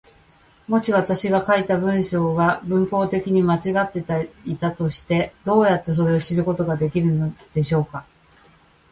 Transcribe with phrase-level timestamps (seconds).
[0.67, 4.03] もし私が書いた文章が文法的に間違って
[4.47, 8.03] いたとして、どうやってそれを知ることができるのでしょうか。